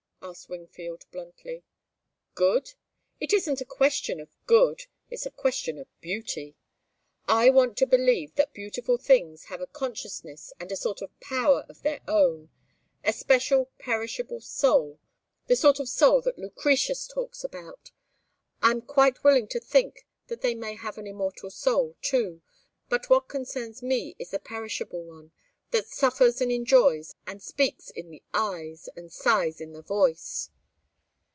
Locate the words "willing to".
19.25-19.59